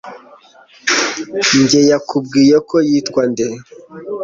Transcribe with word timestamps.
Njye 1.61 1.79
yakubwiye 1.91 2.55
ko 2.69 2.77
yitwa 2.89 3.21
nde 3.31 3.45